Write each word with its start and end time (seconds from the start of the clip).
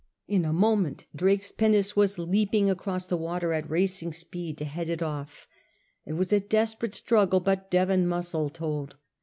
In 0.27 0.45
a 0.45 0.51
moment 0.51 1.05
Drake's 1.15 1.51
pinnace 1.51 1.95
was 1.95 2.17
leaping 2.17 2.71
across 2.71 3.05
the 3.05 3.15
water 3.17 3.53
at 3.53 3.69
racing 3.69 4.13
speed 4.13 4.57
to 4.57 4.65
head 4.65 4.89
it 4.89 5.03
off 5.03 5.47
It 6.07 6.13
was 6.13 6.33
a 6.33 6.39
desperate 6.39 6.95
struggle, 6.95 7.39
but 7.39 7.69
Devon 7.69 8.07
muscle 8.07 8.49
told. 8.49 8.95